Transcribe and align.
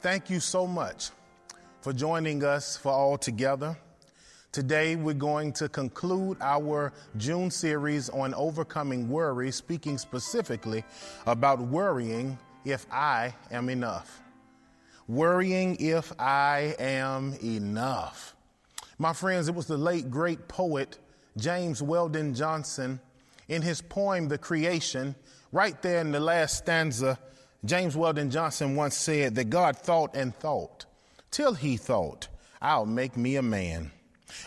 Thank 0.00 0.30
you 0.30 0.38
so 0.38 0.64
much 0.64 1.10
for 1.80 1.92
joining 1.92 2.44
us 2.44 2.76
for 2.76 2.92
All 2.92 3.18
Together. 3.18 3.76
Today, 4.52 4.94
we're 4.94 5.12
going 5.12 5.52
to 5.54 5.68
conclude 5.68 6.36
our 6.40 6.92
June 7.16 7.50
series 7.50 8.08
on 8.08 8.32
overcoming 8.34 9.08
worry, 9.08 9.50
speaking 9.50 9.98
specifically 9.98 10.84
about 11.26 11.58
worrying 11.58 12.38
if 12.64 12.86
I 12.92 13.34
am 13.50 13.68
enough. 13.68 14.22
Worrying 15.08 15.76
if 15.80 16.12
I 16.16 16.76
am 16.78 17.34
enough. 17.42 18.36
My 19.00 19.12
friends, 19.12 19.48
it 19.48 19.54
was 19.56 19.66
the 19.66 19.76
late 19.76 20.12
great 20.12 20.46
poet 20.46 20.98
James 21.36 21.82
Weldon 21.82 22.34
Johnson 22.34 23.00
in 23.48 23.62
his 23.62 23.80
poem, 23.80 24.28
The 24.28 24.38
Creation, 24.38 25.16
right 25.50 25.82
there 25.82 26.00
in 26.02 26.12
the 26.12 26.20
last 26.20 26.58
stanza 26.58 27.18
James 27.64 27.96
Weldon 27.96 28.30
Johnson 28.30 28.76
once 28.76 28.96
said 28.96 29.34
that 29.34 29.50
God 29.50 29.76
thought 29.76 30.14
and 30.14 30.34
thought 30.34 30.86
till 31.30 31.54
he 31.54 31.76
thought, 31.76 32.28
I'll 32.62 32.86
make 32.86 33.16
me 33.16 33.36
a 33.36 33.42
man. 33.42 33.90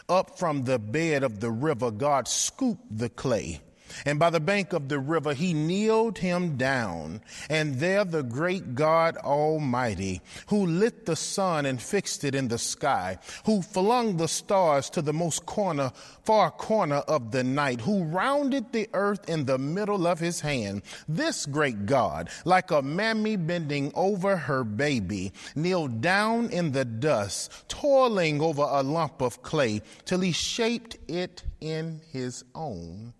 Up 0.08 0.38
from 0.38 0.64
the 0.64 0.80
bed 0.80 1.24
of 1.24 1.40
the 1.40 1.52
river, 1.52 1.92
God 1.92 2.28
scooped 2.28 2.98
the 2.98 3.10
clay 3.10 3.62
and 4.06 4.20
by 4.20 4.30
the 4.30 4.40
bank 4.40 4.74
of 4.74 4.90
the 4.90 5.00
river 5.00 5.34
he 5.34 5.54
kneeled 5.54 6.18
him 6.18 6.58
down. 6.58 7.22
And 7.50 7.80
there 7.80 8.06
the 8.06 8.24
great 8.24 8.76
God 8.76 9.18
Almighty, 9.18 10.22
who 10.48 10.66
lit 10.66 11.06
the 11.06 11.16
sun 11.16 11.66
and 11.66 11.82
fixed 11.82 12.24
it 12.24 12.36
in 12.36 12.48
the 12.48 12.58
sky, 12.58 13.18
who 13.46 13.62
flung 13.62 14.18
the 14.18 14.28
stars 14.28 14.90
to 14.92 15.02
the 15.02 15.14
most 15.14 15.46
corner, 15.46 15.92
far 16.24 16.52
corner 16.52 16.98
of 17.08 17.32
the 17.32 17.44
night, 17.44 17.82
who 17.82 18.04
rounded 18.04 18.72
the 18.72 18.90
earth 18.94 19.30
in 19.30 19.46
the 19.46 19.58
middle 19.58 20.08
of 20.08 20.20
his 20.20 20.42
hand, 20.42 20.82
this 21.08 21.46
great 21.46 21.86
God, 21.86 22.30
like 22.46 22.72
a 22.72 22.82
mammy 22.82 23.36
bending 23.36 23.92
over 23.96 24.38
her 24.38 24.64
baby, 24.64 25.32
kneeled 25.56 26.02
down 26.02 26.50
in 26.50 26.72
the 26.72 26.86
dust, 26.86 27.52
toiling 27.68 28.42
over 28.42 28.64
a 28.64 28.84
lump 28.84 29.22
of 29.22 29.42
clay 29.42 29.82
till 30.06 30.20
he 30.20 30.32
shaped 30.32 30.98
it 31.08 31.44
in 31.60 32.02
his 32.12 32.44
own 32.56 33.14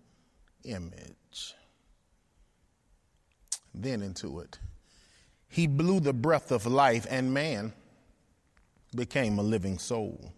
image. 0.64 1.54
Then 3.74 4.02
into 4.02 4.40
it. 4.40 4.58
He 5.48 5.66
blew 5.66 6.00
the 6.00 6.12
breath 6.12 6.50
of 6.50 6.66
life, 6.66 7.06
and 7.10 7.34
man 7.34 7.72
became 8.94 9.38
a 9.38 9.42
living 9.42 9.78
soul. 9.78 10.32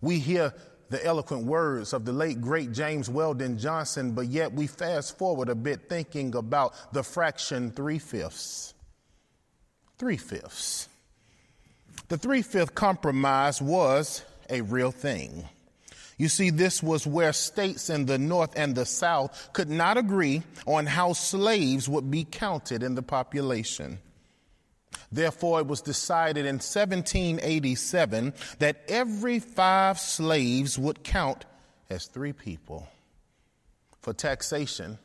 We 0.00 0.18
hear 0.18 0.52
the 0.90 1.04
eloquent 1.04 1.44
words 1.44 1.92
of 1.92 2.04
the 2.04 2.12
late 2.12 2.40
great 2.40 2.72
James 2.72 3.10
Weldon 3.10 3.58
Johnson, 3.58 4.12
but 4.12 4.28
yet 4.28 4.52
we 4.52 4.66
fast 4.66 5.18
forward 5.18 5.48
a 5.48 5.54
bit 5.54 5.88
thinking 5.88 6.34
about 6.34 6.74
the 6.92 7.02
fraction 7.02 7.70
three 7.70 7.98
fifths. 7.98 8.74
Three 9.98 10.16
fifths. 10.16 10.88
The 12.08 12.16
three 12.16 12.42
fifth 12.42 12.74
compromise 12.74 13.60
was 13.60 14.24
a 14.48 14.62
real 14.62 14.90
thing. 14.90 15.46
You 16.18 16.28
see, 16.28 16.50
this 16.50 16.82
was 16.82 17.06
where 17.06 17.32
states 17.32 17.88
in 17.88 18.06
the 18.06 18.18
North 18.18 18.52
and 18.56 18.74
the 18.74 18.84
South 18.84 19.50
could 19.52 19.70
not 19.70 19.96
agree 19.96 20.42
on 20.66 20.84
how 20.84 21.12
slaves 21.12 21.88
would 21.88 22.10
be 22.10 22.24
counted 22.24 22.82
in 22.82 22.96
the 22.96 23.02
population. 23.02 24.00
Therefore, 25.12 25.60
it 25.60 25.66
was 25.68 25.80
decided 25.80 26.44
in 26.44 26.56
1787 26.56 28.34
that 28.58 28.82
every 28.88 29.38
five 29.38 29.98
slaves 29.98 30.76
would 30.76 31.04
count 31.04 31.44
as 31.88 32.06
three 32.06 32.32
people 32.32 32.88
for 34.00 34.12
taxation 34.12 34.98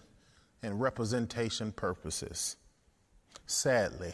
and 0.63 0.81
representation 0.81 1.71
purposes. 1.71 2.55
Sadly, 3.45 4.13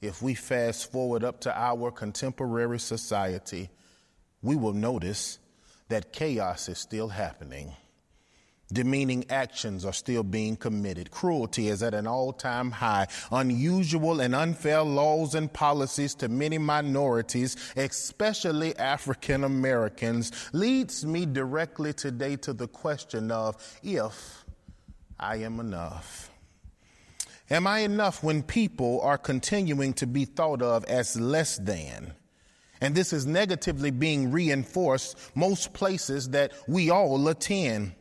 if 0.00 0.22
we 0.22 0.34
fast 0.34 0.90
forward 0.90 1.24
up 1.24 1.40
to 1.40 1.56
our 1.56 1.90
contemporary 1.90 2.78
society, 2.78 3.68
we 4.42 4.56
will 4.56 4.72
notice 4.72 5.38
that 5.88 6.12
chaos 6.12 6.68
is 6.68 6.78
still 6.78 7.08
happening. 7.08 7.72
Demeaning 8.72 9.24
actions 9.30 9.84
are 9.84 9.92
still 9.92 10.24
being 10.24 10.56
committed. 10.56 11.12
Cruelty 11.12 11.68
is 11.68 11.84
at 11.84 11.94
an 11.94 12.08
all 12.08 12.32
time 12.32 12.72
high. 12.72 13.06
Unusual 13.30 14.20
and 14.20 14.34
unfair 14.34 14.82
laws 14.82 15.36
and 15.36 15.52
policies 15.52 16.16
to 16.16 16.28
many 16.28 16.58
minorities, 16.58 17.56
especially 17.76 18.76
African 18.76 19.44
Americans, 19.44 20.32
leads 20.52 21.06
me 21.06 21.26
directly 21.26 21.92
today 21.92 22.34
to 22.36 22.52
the 22.52 22.66
question 22.66 23.30
of 23.30 23.56
if 23.84 24.44
I 25.20 25.36
am 25.36 25.60
enough. 25.60 26.30
Am 27.48 27.68
I 27.68 27.80
enough 27.80 28.24
when 28.24 28.42
people 28.42 29.00
are 29.02 29.18
continuing 29.18 29.92
to 29.94 30.06
be 30.08 30.24
thought 30.24 30.60
of 30.60 30.84
as 30.86 31.18
less 31.20 31.58
than? 31.58 32.14
And 32.80 32.94
this 32.94 33.12
is 33.12 33.26
negatively 33.26 33.90
being 33.90 34.30
reinforced 34.30 35.18
most 35.34 35.72
places 35.72 36.30
that 36.30 36.52
we 36.68 36.90
all 36.90 37.26
attend. 37.28 37.92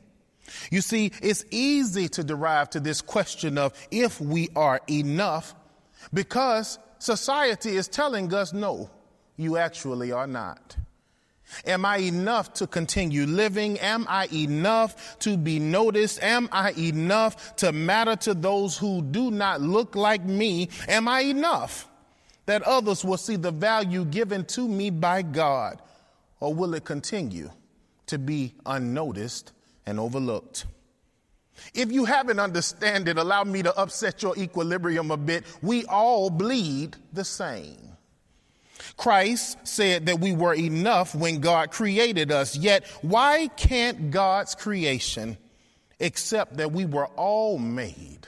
You 0.72 0.82
see, 0.82 1.12
it's 1.22 1.46
easy 1.50 2.08
to 2.10 2.24
derive 2.24 2.70
to 2.72 2.80
this 2.80 3.02
question 3.02 3.58
of 3.58 3.74
if 3.92 4.20
we 4.22 4.50
are 4.56 4.82
enough 4.90 5.56
because 6.14 6.78
society 7.00 7.76
is 7.76 7.88
telling 7.88 8.34
us 8.34 8.54
no, 8.54 8.90
you 9.38 9.58
actually 9.58 10.12
are 10.12 10.28
not. 10.28 10.78
Am 11.66 11.86
I 11.86 11.98
enough 11.98 12.54
to 12.54 12.68
continue 12.68 13.26
living? 13.26 13.80
Am 13.80 14.06
I 14.10 14.28
enough 14.34 15.20
to 15.20 15.38
be 15.38 15.60
noticed? 15.60 16.22
Am 16.24 16.50
I 16.52 16.72
enough 16.72 17.56
to 17.58 17.72
matter 17.72 18.16
to 18.18 18.34
those 18.34 18.78
who 18.78 19.02
do 19.04 19.30
not 19.30 19.62
look 19.62 19.96
like 19.96 20.24
me? 20.24 20.70
Am 20.88 21.08
I 21.08 21.22
enough? 21.22 21.88
That 22.46 22.62
others 22.64 23.04
will 23.04 23.18
see 23.18 23.36
the 23.36 23.52
value 23.52 24.06
given 24.06 24.46
to 24.46 24.68
me 24.68 24.90
by 24.90 25.22
God? 25.22 25.82
Or 26.40 26.54
will 26.54 26.74
it 26.74 26.86
continue 26.86 27.50
to 28.08 28.18
be 28.18 28.54
unnoticed 28.66 29.52
and 29.86 30.00
overlooked? 30.00 30.66
If 31.74 31.92
you 31.92 32.06
haven't 32.06 32.40
understand 32.40 33.08
it, 33.08 33.18
allow 33.18 33.44
me 33.44 33.64
to 33.64 33.76
upset 33.78 34.22
your 34.22 34.38
equilibrium 34.38 35.12
a 35.12 35.18
bit. 35.18 35.46
We 35.62 35.86
all 35.86 36.30
bleed 36.30 36.98
the 37.14 37.24
same. 37.24 37.86
Christ 38.98 39.58
said 39.64 40.06
that 40.06 40.20
we 40.20 40.34
were 40.34 40.54
enough 40.54 41.16
when 41.16 41.40
God 41.40 41.72
created 41.72 42.32
us. 42.32 42.56
Yet, 42.58 42.86
why 43.02 43.48
can't 43.56 44.12
God's 44.12 44.54
creation 44.56 45.38
accept 46.00 46.58
that 46.58 46.72
we 46.72 46.86
were 46.86 47.08
all 47.16 47.58
made 47.58 48.28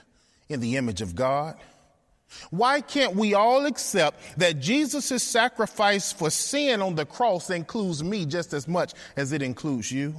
in 0.50 0.60
the 0.60 0.78
image 0.78 1.02
of 1.02 1.16
God? 1.16 1.56
Why 2.50 2.82
can't 2.82 3.16
we 3.16 3.34
all 3.34 3.66
accept 3.66 4.40
that 4.40 4.60
Jesus' 4.60 5.24
sacrifice 5.24 6.12
for 6.12 6.30
sin 6.30 6.82
on 6.82 6.96
the 6.96 7.06
cross 7.06 7.50
includes 7.50 8.04
me 8.04 8.26
just 8.26 8.54
as 8.54 8.68
much 8.68 8.94
as 9.16 9.32
it 9.32 9.42
includes 9.42 9.92
you? 9.92 10.16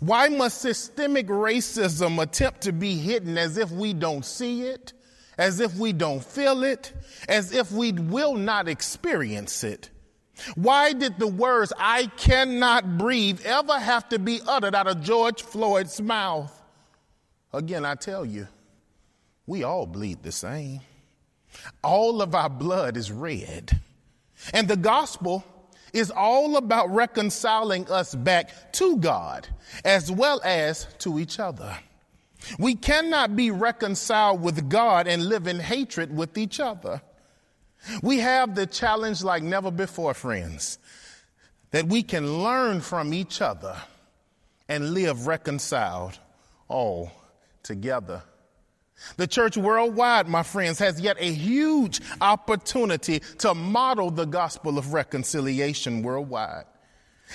Why 0.00 0.28
must 0.28 0.60
systemic 0.60 1.28
racism 1.28 2.20
attempt 2.20 2.62
to 2.62 2.72
be 2.72 2.96
hidden 2.96 3.38
as 3.38 3.56
if 3.56 3.70
we 3.70 3.92
don't 3.92 4.24
see 4.24 4.62
it, 4.62 4.92
as 5.38 5.60
if 5.60 5.76
we 5.76 5.92
don't 5.92 6.24
feel 6.24 6.64
it, 6.64 6.92
as 7.28 7.52
if 7.52 7.70
we 7.70 7.92
will 7.92 8.34
not 8.34 8.66
experience 8.66 9.62
it? 9.62 9.90
Why 10.56 10.92
did 10.92 11.18
the 11.18 11.28
words, 11.28 11.72
I 11.78 12.06
cannot 12.16 12.98
breathe, 12.98 13.42
ever 13.44 13.78
have 13.78 14.08
to 14.08 14.18
be 14.18 14.40
uttered 14.46 14.74
out 14.74 14.88
of 14.88 15.02
George 15.02 15.42
Floyd's 15.42 16.00
mouth? 16.00 16.52
Again, 17.52 17.84
I 17.84 17.94
tell 17.94 18.24
you, 18.24 18.48
we 19.46 19.62
all 19.62 19.86
bleed 19.86 20.22
the 20.22 20.32
same. 20.32 20.80
All 21.82 22.22
of 22.22 22.34
our 22.34 22.48
blood 22.48 22.96
is 22.96 23.10
red. 23.10 23.80
And 24.52 24.68
the 24.68 24.76
gospel 24.76 25.44
is 25.92 26.10
all 26.10 26.56
about 26.56 26.90
reconciling 26.90 27.90
us 27.90 28.14
back 28.14 28.72
to 28.74 28.96
God 28.96 29.46
as 29.84 30.10
well 30.10 30.40
as 30.44 30.86
to 30.98 31.18
each 31.18 31.38
other. 31.38 31.76
We 32.58 32.74
cannot 32.74 33.36
be 33.36 33.50
reconciled 33.50 34.42
with 34.42 34.68
God 34.68 35.06
and 35.06 35.26
live 35.26 35.46
in 35.46 35.60
hatred 35.60 36.14
with 36.16 36.36
each 36.36 36.58
other. 36.58 37.02
We 38.02 38.18
have 38.18 38.54
the 38.54 38.66
challenge 38.66 39.22
like 39.22 39.42
never 39.42 39.70
before, 39.70 40.14
friends, 40.14 40.78
that 41.70 41.86
we 41.86 42.02
can 42.02 42.42
learn 42.42 42.80
from 42.80 43.12
each 43.12 43.40
other 43.40 43.76
and 44.68 44.94
live 44.94 45.26
reconciled 45.26 46.18
all 46.68 47.12
together. 47.62 48.22
The 49.16 49.26
church 49.26 49.56
worldwide, 49.56 50.28
my 50.28 50.42
friends, 50.42 50.78
has 50.78 51.00
yet 51.00 51.16
a 51.18 51.32
huge 51.32 52.00
opportunity 52.20 53.20
to 53.38 53.54
model 53.54 54.10
the 54.10 54.24
gospel 54.24 54.78
of 54.78 54.92
reconciliation 54.92 56.02
worldwide. 56.02 56.64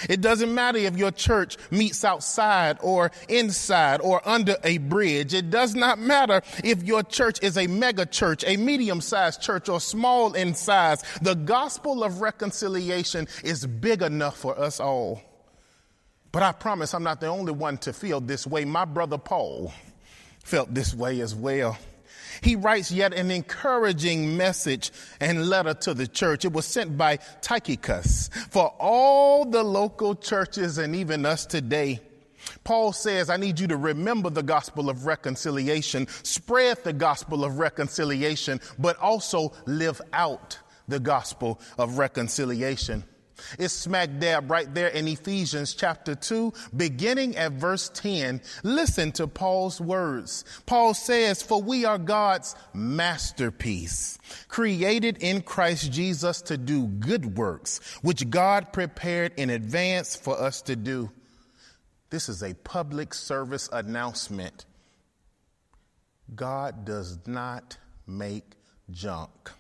It 0.10 0.22
doesn't 0.22 0.54
matter 0.54 0.78
if 0.78 0.96
your 0.96 1.12
church 1.12 1.58
meets 1.72 2.04
outside 2.04 2.78
or 2.82 3.12
inside 3.30 4.02
or 4.02 4.28
under 4.28 4.56
a 4.64 4.78
bridge. 4.78 5.34
It 5.34 5.50
does 5.50 5.76
not 5.76 5.98
matter 5.98 6.42
if 6.64 6.84
your 6.84 7.04
church 7.04 7.40
is 7.42 7.58
a 7.58 7.68
mega 7.68 8.06
church, 8.06 8.44
a 8.46 8.58
medium 8.58 9.02
sized 9.02 9.42
church, 9.42 9.70
or 9.70 9.80
small 9.80 10.34
in 10.34 10.54
size. 10.54 11.04
The 11.22 11.36
gospel 11.36 12.04
of 12.04 12.22
reconciliation 12.22 13.28
is 13.44 13.66
big 13.66 14.02
enough 14.02 14.38
for 14.38 14.58
us 14.60 14.80
all. 14.80 15.22
But 16.32 16.44
I 16.44 16.52
promise 16.52 16.94
I'm 16.94 17.04
not 17.04 17.20
the 17.20 17.28
only 17.28 17.54
one 17.54 17.78
to 17.80 17.94
feel 17.94 18.22
this 18.22 18.46
way. 18.46 18.66
My 18.66 18.86
brother 18.86 19.18
Paul 19.18 19.74
felt 20.44 20.74
this 20.74 20.94
way 20.94 21.20
as 21.22 21.36
well. 21.36 21.78
He 22.42 22.56
writes 22.56 22.92
yet 22.92 23.14
an 23.14 23.32
encouraging 23.32 24.38
message 24.38 24.92
and 25.20 25.50
letter 25.50 25.74
to 25.74 25.94
the 25.94 26.08
church. 26.08 26.46
It 26.46 26.54
was 26.54 26.66
sent 26.66 26.98
by 26.98 27.18
Tychicus 27.42 28.30
for 28.50 28.68
all 28.80 29.46
the 29.46 29.64
local 29.64 30.16
churches 30.16 30.78
and 30.78 30.96
even 30.96 31.26
us 31.26 31.46
today. 31.46 32.02
Paul 32.64 32.94
says, 32.94 33.30
I 33.30 33.38
need 33.38 33.60
you 33.60 33.68
to 33.68 33.78
remember 33.78 34.30
the 34.30 34.44
gospel 34.44 34.90
of 34.90 35.06
reconciliation, 35.06 36.08
spread 36.24 36.84
the 36.84 36.94
gospel 36.94 37.44
of 37.44 37.60
reconciliation, 37.60 38.62
but 38.78 38.98
also 39.00 39.54
live 39.66 40.02
out 40.14 40.60
the 40.88 41.00
gospel 41.00 41.60
of 41.78 41.98
reconciliation. 41.98 43.04
It's 43.60 43.74
smack 43.74 44.20
dab 44.20 44.50
right 44.50 44.72
there 44.74 44.88
in 44.88 45.08
Ephesians 45.08 45.74
chapter 45.74 46.16
2, 46.16 46.54
beginning 46.76 47.36
at 47.38 47.54
verse 47.54 47.90
10. 47.94 48.42
Listen 48.64 49.12
to 49.14 49.28
Paul's 49.28 49.80
words. 49.80 50.46
Paul 50.66 50.94
says, 50.94 51.42
For 51.42 51.62
we 51.62 51.86
are 51.86 51.98
God's 51.98 52.56
masterpiece, 52.74 54.18
created 54.48 55.18
in 55.20 55.42
Christ 55.42 55.92
Jesus 55.92 56.42
to 56.44 56.58
do 56.58 56.88
good 56.88 57.38
works, 57.38 57.80
which 58.02 58.30
God 58.30 58.74
prepared 58.74 59.34
in 59.38 59.50
advance 59.50 60.16
for 60.16 60.40
us 60.40 60.62
to 60.64 60.76
do. 60.76 61.12
This 62.10 62.30
is 62.30 62.42
a 62.42 62.54
public 62.54 63.14
service 63.14 63.70
announcement. 63.72 64.66
God 66.34 66.86
does 66.86 67.20
not 67.26 67.78
make 68.06 68.54
junk. 68.92 69.52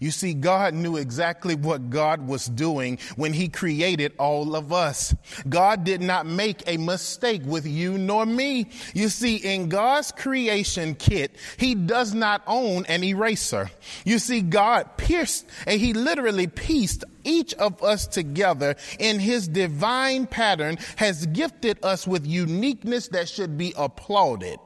You 0.00 0.10
see, 0.10 0.34
God 0.34 0.74
knew 0.74 0.96
exactly 0.96 1.54
what 1.54 1.90
God 1.90 2.26
was 2.26 2.46
doing 2.46 2.98
when 3.16 3.32
He 3.32 3.48
created 3.48 4.12
all 4.18 4.54
of 4.56 4.72
us. 4.72 5.14
God 5.48 5.84
did 5.84 6.00
not 6.00 6.26
make 6.26 6.62
a 6.66 6.76
mistake 6.76 7.42
with 7.44 7.66
you 7.66 7.98
nor 7.98 8.26
me. 8.26 8.68
You 8.94 9.08
see, 9.08 9.36
in 9.36 9.68
God's 9.68 10.12
creation 10.12 10.94
kit, 10.94 11.36
He 11.56 11.74
does 11.74 12.14
not 12.14 12.42
own 12.46 12.84
an 12.86 13.04
eraser. 13.04 13.70
You 14.04 14.18
see, 14.18 14.40
God 14.40 14.96
pierced 14.96 15.46
and 15.66 15.80
He 15.80 15.92
literally 15.92 16.46
pieced 16.46 17.04
each 17.24 17.54
of 17.54 17.82
us 17.82 18.06
together 18.06 18.76
in 18.98 19.18
His 19.18 19.48
divine 19.48 20.26
pattern 20.26 20.78
has 20.96 21.26
gifted 21.26 21.78
us 21.84 22.06
with 22.06 22.26
uniqueness 22.26 23.08
that 23.08 23.28
should 23.28 23.56
be 23.56 23.72
applauded. 23.76 24.58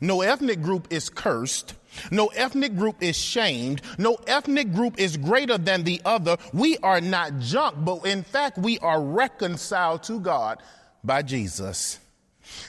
No 0.00 0.22
ethnic 0.22 0.60
group 0.60 0.88
is 0.90 1.08
cursed. 1.08 1.74
No 2.10 2.26
ethnic 2.28 2.76
group 2.76 3.02
is 3.02 3.16
shamed. 3.16 3.82
No 3.98 4.16
ethnic 4.26 4.72
group 4.72 4.98
is 4.98 5.16
greater 5.16 5.58
than 5.58 5.84
the 5.84 6.00
other. 6.04 6.36
We 6.52 6.76
are 6.78 7.00
not 7.00 7.38
junk, 7.38 7.76
but 7.84 8.06
in 8.06 8.22
fact, 8.22 8.58
we 8.58 8.78
are 8.80 9.02
reconciled 9.02 10.02
to 10.04 10.20
God 10.20 10.62
by 11.02 11.22
Jesus. 11.22 12.00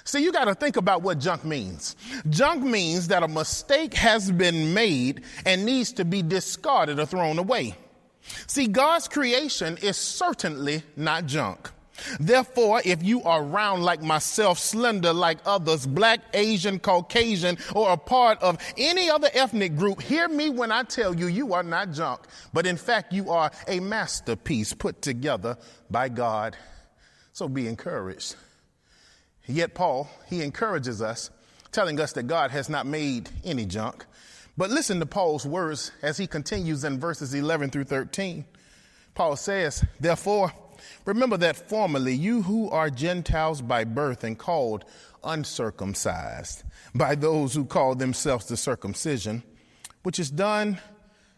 See, 0.03 0.23
you 0.23 0.31
got 0.31 0.45
to 0.45 0.55
think 0.55 0.77
about 0.77 1.01
what 1.01 1.19
junk 1.19 1.43
means. 1.43 1.95
Junk 2.29 2.63
means 2.63 3.07
that 3.09 3.23
a 3.23 3.27
mistake 3.27 3.93
has 3.93 4.31
been 4.31 4.73
made 4.73 5.23
and 5.45 5.65
needs 5.65 5.91
to 5.93 6.05
be 6.05 6.21
discarded 6.21 6.99
or 6.99 7.05
thrown 7.05 7.37
away. 7.39 7.75
See, 8.47 8.67
God's 8.67 9.07
creation 9.07 9.77
is 9.81 9.97
certainly 9.97 10.83
not 10.95 11.25
junk. 11.25 11.71
Therefore, 12.19 12.81
if 12.83 13.03
you 13.03 13.23
are 13.23 13.43
round 13.43 13.83
like 13.83 14.01
myself, 14.01 14.59
slender 14.59 15.13
like 15.13 15.39
others, 15.45 15.85
black, 15.85 16.19
Asian, 16.33 16.79
Caucasian, 16.79 17.57
or 17.73 17.91
a 17.91 17.97
part 17.97 18.41
of 18.41 18.57
any 18.77 19.09
other 19.09 19.29
ethnic 19.33 19.75
group, 19.75 20.01
hear 20.01 20.27
me 20.27 20.49
when 20.49 20.71
I 20.71 20.83
tell 20.83 21.15
you, 21.15 21.27
you 21.27 21.53
are 21.53 21.63
not 21.63 21.91
junk, 21.91 22.21
but 22.53 22.65
in 22.65 22.77
fact, 22.77 23.13
you 23.13 23.31
are 23.31 23.51
a 23.67 23.79
masterpiece 23.79 24.73
put 24.73 25.01
together 25.01 25.57
by 25.89 26.09
God. 26.09 26.57
So 27.33 27.47
be 27.47 27.67
encouraged. 27.67 28.35
Yet, 29.47 29.73
Paul, 29.73 30.09
he 30.27 30.41
encourages 30.41 31.01
us, 31.01 31.29
telling 31.71 31.99
us 31.99 32.13
that 32.13 32.23
God 32.23 32.51
has 32.51 32.69
not 32.69 32.85
made 32.85 33.29
any 33.43 33.65
junk. 33.65 34.05
But 34.57 34.69
listen 34.69 34.99
to 34.99 35.05
Paul's 35.05 35.45
words 35.45 35.91
as 36.01 36.17
he 36.17 36.27
continues 36.27 36.83
in 36.83 36.99
verses 36.99 37.33
11 37.33 37.69
through 37.69 37.83
13. 37.85 38.45
Paul 39.13 39.35
says, 39.35 39.83
Therefore, 39.99 40.51
Remember 41.05 41.37
that 41.37 41.55
formerly 41.55 42.13
you 42.13 42.43
who 42.43 42.69
are 42.69 42.89
Gentiles 42.89 43.61
by 43.61 43.83
birth 43.83 44.23
and 44.23 44.37
called 44.37 44.85
uncircumcised 45.23 46.63
by 46.93 47.15
those 47.15 47.53
who 47.53 47.65
call 47.65 47.95
themselves 47.95 48.45
the 48.45 48.57
circumcision, 48.57 49.43
which 50.03 50.19
is 50.19 50.29
done 50.29 50.79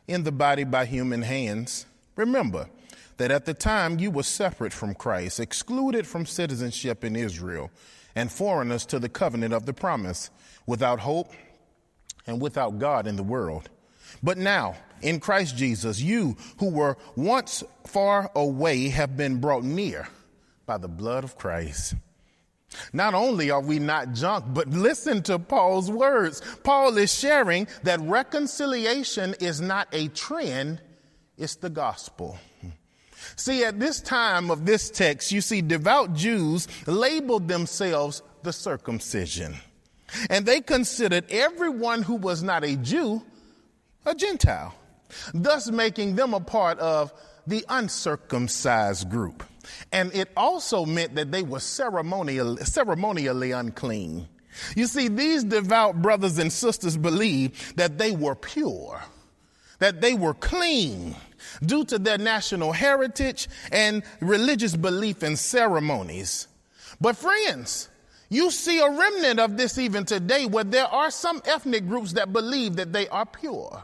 in 0.08 0.24
the 0.24 0.32
body 0.32 0.64
by 0.64 0.86
human 0.86 1.22
hands. 1.22 1.86
Remember 2.16 2.70
that 3.18 3.32
at 3.32 3.46
the 3.46 3.54
time 3.54 4.00
you 4.00 4.12
were 4.12 4.24
separate 4.24 4.74
from 4.74 4.94
Christ, 4.94 5.40
excluded 5.40 6.06
from 6.06 6.26
citizenship 6.26 7.04
in 7.04 7.16
Israel, 7.16 7.72
and 8.16 8.32
foreigners 8.32 8.86
to 8.88 9.00
the 9.00 9.10
covenant 9.10 9.54
of 9.54 9.66
the 9.66 9.74
promise, 9.74 10.30
without 10.66 11.00
hope 11.00 11.32
and 12.26 12.42
without 12.42 12.80
God 12.80 13.08
in 13.08 13.16
the 13.16 13.24
world. 13.24 13.70
But 14.24 14.38
now, 14.38 14.76
in 15.02 15.20
Christ 15.20 15.56
Jesus, 15.58 16.02
you 16.02 16.38
who 16.60 16.70
were 16.70 16.98
once 17.16 17.64
far 17.86 18.32
away 18.36 18.90
have 18.90 19.16
been 19.16 19.40
brought 19.40 19.64
near 19.64 20.08
by 20.66 20.78
the 20.78 20.88
blood 20.88 21.24
of 21.24 21.38
Christ. 21.38 21.96
Not 22.94 23.14
only 23.14 23.50
are 23.50 23.62
we 23.62 23.80
not 23.80 24.14
junk, 24.14 24.46
but 24.50 24.70
listen 24.70 25.24
to 25.24 25.40
Paul's 25.40 25.90
words. 25.90 26.42
Paul 26.64 26.98
is 26.98 27.14
sharing 27.14 27.68
that 27.84 28.02
reconciliation 28.02 29.36
is 29.40 29.62
not 29.62 29.88
a 29.94 30.10
trend, 30.10 30.82
it's 31.38 31.56
the 31.56 31.70
gospel. 31.70 32.38
See, 33.36 33.64
at 33.64 33.80
this 33.80 34.02
time 34.02 34.52
of 34.52 34.66
this 34.66 34.90
text, 34.90 35.32
you 35.32 35.42
see 35.42 35.62
devout 35.62 36.14
Jews 36.14 36.68
labeled 36.86 37.48
themselves 37.48 38.22
the 38.44 38.54
circumcision. 38.54 39.56
And 40.30 40.46
they 40.46 40.62
considered 40.62 41.26
everyone 41.30 42.02
who 42.02 42.16
was 42.16 42.42
not 42.42 42.64
a 42.64 42.76
Jew 42.78 43.24
a 44.08 44.16
Gentile, 44.16 44.74
thus 45.34 45.70
making 45.70 46.16
them 46.16 46.34
a 46.34 46.40
part 46.40 46.80
of 46.80 47.14
the 47.46 47.64
uncircumcised 47.70 49.10
group. 49.10 49.44
And 49.92 50.14
it 50.16 50.30
also 50.36 50.86
meant 50.86 51.16
that 51.16 51.32
they 51.32 51.44
were 51.44 51.60
ceremonial, 51.60 52.58
ceremonially 52.58 53.52
unclean. 53.52 54.28
You 54.76 54.88
see, 54.88 55.08
these 55.08 55.44
devout 55.44 56.02
brothers 56.02 56.38
and 56.38 56.52
sisters 56.52 56.98
believed 56.98 57.78
that 57.78 57.98
they 57.98 58.12
were 58.12 58.36
pure, 58.36 59.02
that 59.80 60.02
they 60.02 60.14
were 60.14 60.34
clean 60.34 61.16
due 61.64 61.86
to 61.86 62.00
their 62.00 62.18
national 62.18 62.72
heritage 62.72 63.50
and 63.72 64.04
religious 64.20 64.76
belief 64.76 65.22
and 65.22 65.38
ceremonies. 65.38 66.48
But 67.00 67.18
friends, 67.18 67.90
you 68.30 68.52
see 68.52 68.80
a 68.80 68.90
remnant 68.90 69.40
of 69.40 69.58
this 69.58 69.78
even 69.78 70.06
today 70.06 70.46
where 70.46 70.64
there 70.64 70.88
are 70.88 71.12
some 71.12 71.42
ethnic 71.46 71.88
groups 71.88 72.14
that 72.14 72.34
believe 72.34 72.78
that 72.78 72.92
they 72.92 73.08
are 73.10 73.26
pure 73.26 73.84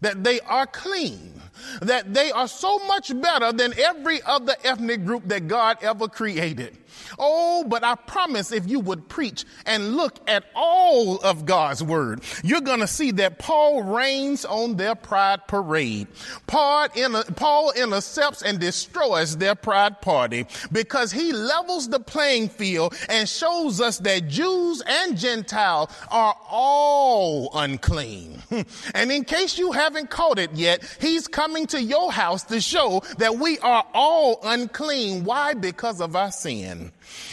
that 0.00 0.22
they 0.24 0.40
are 0.40 0.66
clean, 0.66 1.40
that 1.82 2.14
they 2.14 2.30
are 2.30 2.48
so 2.48 2.78
much 2.86 3.12
better 3.20 3.52
than 3.52 3.74
every 3.78 4.22
other 4.22 4.54
ethnic 4.64 5.04
group 5.04 5.26
that 5.28 5.48
God 5.48 5.78
ever 5.82 6.08
created. 6.08 6.76
Oh, 7.18 7.64
but 7.66 7.84
I 7.84 7.94
promise 7.94 8.52
if 8.52 8.68
you 8.68 8.80
would 8.80 9.08
preach 9.08 9.44
and 9.66 9.96
look 9.96 10.18
at 10.28 10.44
all 10.54 11.18
of 11.18 11.46
God's 11.46 11.82
word, 11.82 12.22
you're 12.42 12.60
going 12.60 12.80
to 12.80 12.86
see 12.86 13.10
that 13.12 13.38
Paul 13.38 13.82
reigns 13.82 14.44
on 14.44 14.76
their 14.76 14.94
pride 14.94 15.46
parade. 15.46 16.08
Paul, 16.46 16.88
Paul 17.36 17.72
intercepts 17.72 18.42
and 18.42 18.58
destroys 18.58 19.36
their 19.36 19.54
pride 19.54 20.00
party 20.00 20.46
because 20.72 21.12
he 21.12 21.32
levels 21.32 21.88
the 21.88 22.00
playing 22.00 22.48
field 22.48 22.94
and 23.08 23.28
shows 23.28 23.80
us 23.80 23.98
that 23.98 24.28
Jews 24.28 24.82
and 24.86 25.16
Gentiles 25.16 25.90
are 26.10 26.36
all 26.50 27.50
unclean. 27.54 28.42
And 28.94 29.12
in 29.12 29.24
case 29.24 29.58
you 29.58 29.72
haven't 29.72 30.10
caught 30.10 30.38
it 30.38 30.52
yet, 30.54 30.82
he's 31.00 31.28
coming 31.28 31.66
to 31.68 31.82
your 31.82 32.10
house 32.10 32.44
to 32.44 32.60
show 32.60 33.02
that 33.18 33.38
we 33.38 33.58
are 33.60 33.84
all 33.94 34.40
unclean. 34.42 35.24
Why? 35.24 35.54
Because 35.54 36.00
of 36.00 36.16
our 36.16 36.32
sin. 36.32 36.87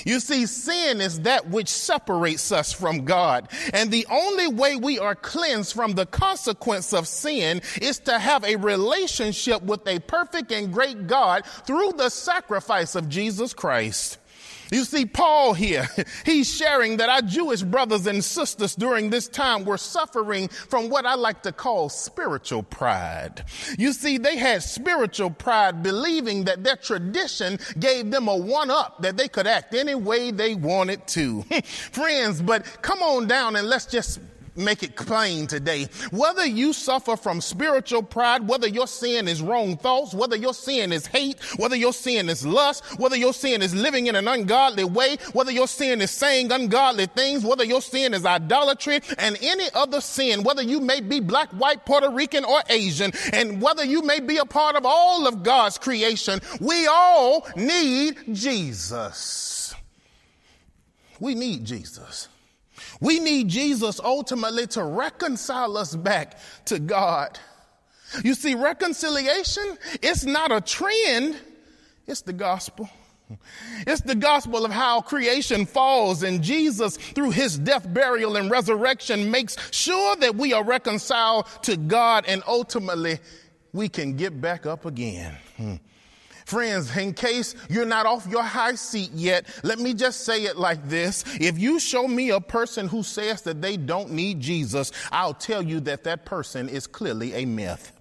You 0.05 0.19
see, 0.19 0.45
sin 0.45 1.01
is 1.01 1.21
that 1.21 1.49
which 1.49 1.69
separates 1.69 2.51
us 2.51 2.71
from 2.71 3.05
God. 3.05 3.49
And 3.73 3.91
the 3.91 4.07
only 4.09 4.47
way 4.47 4.75
we 4.75 4.99
are 4.99 5.15
cleansed 5.15 5.73
from 5.73 5.93
the 5.93 6.05
consequence 6.05 6.93
of 6.93 7.07
sin 7.07 7.61
is 7.81 7.99
to 7.99 8.19
have 8.19 8.43
a 8.43 8.55
relationship 8.55 9.61
with 9.63 9.87
a 9.87 9.99
perfect 9.99 10.51
and 10.51 10.71
great 10.71 11.07
God 11.07 11.45
through 11.65 11.93
the 11.93 12.09
sacrifice 12.09 12.95
of 12.95 13.09
Jesus 13.09 13.53
Christ. 13.53 14.19
You 14.71 14.83
see, 14.83 15.05
Paul 15.05 15.53
here, 15.53 15.87
he's 16.25 16.53
sharing 16.53 16.97
that 16.97 17.09
our 17.09 17.21
Jewish 17.21 17.61
brothers 17.61 18.07
and 18.07 18.23
sisters 18.23 18.75
during 18.75 19.09
this 19.09 19.27
time 19.27 19.65
were 19.65 19.77
suffering 19.77 20.47
from 20.47 20.89
what 20.89 21.05
I 21.05 21.15
like 21.15 21.43
to 21.43 21.51
call 21.51 21.89
spiritual 21.89 22.63
pride. 22.63 23.45
You 23.77 23.93
see, 23.93 24.17
they 24.17 24.37
had 24.37 24.63
spiritual 24.63 25.29
pride, 25.29 25.83
believing 25.83 26.45
that 26.45 26.63
their 26.63 26.75
tradition 26.75 27.59
gave 27.79 28.11
them 28.11 28.27
a 28.27 28.35
one 28.35 28.71
up, 28.71 29.01
that 29.01 29.17
they 29.17 29.27
could 29.27 29.47
act 29.47 29.73
any 29.73 29.95
way 29.95 30.31
they 30.31 30.55
wanted 30.55 31.07
to. 31.07 31.43
Friends, 31.91 32.41
but 32.41 32.65
come 32.81 33.01
on 33.01 33.27
down 33.27 33.55
and 33.55 33.67
let's 33.67 33.85
just 33.85 34.19
make 34.55 34.83
it 34.83 34.95
plain 34.95 35.47
today. 35.47 35.87
Whether 36.11 36.45
you 36.45 36.73
suffer 36.73 37.15
from 37.15 37.41
spiritual 37.41 38.03
pride, 38.03 38.47
whether 38.47 38.67
your 38.67 38.87
sin 38.87 39.27
is 39.27 39.41
wrong 39.41 39.77
thoughts, 39.77 40.13
whether 40.13 40.35
your 40.35 40.53
sin 40.53 40.91
is 40.91 41.07
hate, 41.07 41.41
whether 41.57 41.75
your 41.75 41.93
sin 41.93 42.29
is 42.29 42.45
lust, 42.45 42.83
whether 42.99 43.15
your 43.15 43.33
sin 43.33 43.61
is 43.61 43.75
living 43.75 44.07
in 44.07 44.15
an 44.15 44.27
ungodly 44.27 44.83
way, 44.83 45.17
whether 45.33 45.51
your 45.51 45.67
sin 45.67 46.01
is 46.01 46.11
saying 46.11 46.51
ungodly 46.51 47.07
things, 47.07 47.43
whether 47.43 47.63
your 47.63 47.81
sin 47.81 48.13
is 48.13 48.25
idolatry 48.25 48.99
and 49.17 49.37
any 49.41 49.67
other 49.73 50.01
sin, 50.01 50.43
whether 50.43 50.61
you 50.61 50.79
may 50.79 51.01
be 51.01 51.19
black, 51.19 51.49
white, 51.51 51.85
Puerto 51.85 52.09
Rican, 52.09 52.45
or 52.45 52.61
Asian, 52.69 53.11
and 53.33 53.61
whether 53.61 53.83
you 53.83 54.01
may 54.01 54.19
be 54.19 54.37
a 54.37 54.45
part 54.45 54.75
of 54.75 54.85
all 54.85 55.27
of 55.27 55.43
God's 55.43 55.77
creation, 55.77 56.39
we 56.59 56.87
all 56.87 57.47
need 57.55 58.17
Jesus. 58.33 59.73
We 61.19 61.35
need 61.35 61.65
Jesus. 61.65 62.27
We 63.01 63.19
need 63.19 63.49
Jesus 63.49 63.99
ultimately 63.99 64.67
to 64.67 64.83
reconcile 64.83 65.77
us 65.77 65.95
back 65.95 66.37
to 66.65 66.79
God. 66.79 67.39
You 68.23 68.33
see, 68.33 68.55
reconciliation 68.55 69.77
is 70.01 70.25
not 70.25 70.51
a 70.51 70.61
trend, 70.61 71.37
it's 72.07 72.21
the 72.21 72.33
gospel. 72.33 72.89
It's 73.87 74.01
the 74.01 74.15
gospel 74.15 74.65
of 74.65 74.71
how 74.71 75.01
creation 75.01 75.65
falls 75.65 76.21
and 76.21 76.43
Jesus 76.43 76.97
through 76.97 77.31
his 77.31 77.57
death, 77.57 77.91
burial, 77.91 78.35
and 78.37 78.51
resurrection 78.51 79.31
makes 79.31 79.57
sure 79.71 80.15
that 80.17 80.35
we 80.35 80.53
are 80.53 80.63
reconciled 80.63 81.47
to 81.63 81.75
God 81.75 82.25
and 82.27 82.43
ultimately 82.47 83.19
we 83.73 83.89
can 83.89 84.15
get 84.15 84.39
back 84.39 84.65
up 84.65 84.85
again. 84.85 85.35
Hmm. 85.57 85.75
Friends, 86.45 86.95
in 86.95 87.13
case 87.13 87.55
you're 87.69 87.87
not 87.87 88.05
off 88.05 88.27
your 88.27 88.43
high 88.43 88.75
seat 88.75 89.09
yet, 89.13 89.47
let 89.63 89.79
me 89.79 89.95
just 89.95 90.25
say 90.25 90.43
it 90.43 90.57
like 90.57 90.87
this. 90.87 91.23
If 91.41 91.57
you 91.57 91.79
show 91.79 92.07
me 92.07 92.29
a 92.29 92.39
person 92.39 92.87
who 92.87 93.01
says 93.01 93.41
that 93.41 93.63
they 93.63 93.77
don't 93.77 94.11
need 94.11 94.41
Jesus, 94.41 94.91
I'll 95.11 95.33
tell 95.33 95.63
you 95.63 95.79
that 95.81 96.03
that 96.03 96.23
person 96.23 96.69
is 96.69 96.85
clearly 96.85 97.33
a 97.33 97.45
myth. 97.45 97.91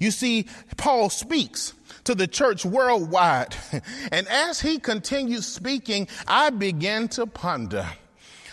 You 0.00 0.10
see, 0.10 0.46
Paul 0.78 1.10
speaks 1.10 1.74
to 2.04 2.14
the 2.14 2.26
church 2.26 2.64
worldwide. 2.64 3.54
And 4.10 4.26
as 4.28 4.60
he 4.60 4.78
continues 4.78 5.46
speaking, 5.46 6.08
I 6.26 6.48
began 6.50 7.08
to 7.08 7.26
ponder, 7.26 7.86